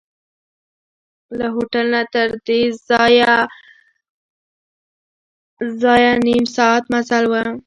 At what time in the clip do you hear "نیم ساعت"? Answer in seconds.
6.27-6.83